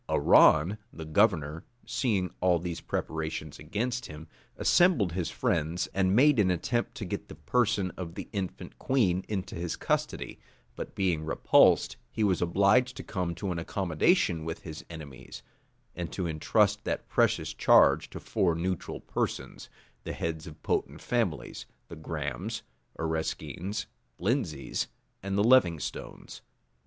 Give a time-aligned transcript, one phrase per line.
[0.09, 4.27] Arran, the governor, seeing all these preparations against him,
[4.57, 9.23] assembled his friends, and made an attempt to get the person of the infant queen
[9.27, 10.39] into his custody;
[10.75, 15.43] but being repulsed, he was obliged to come to an accommodation with his enemies,
[15.95, 19.69] and to intrust that precious charge to four neutral persons,
[20.03, 22.63] the heads of potent families, the Grahams,
[22.97, 23.85] Areskines,
[24.19, 24.87] Lindseys,
[25.21, 26.41] and Levingstones.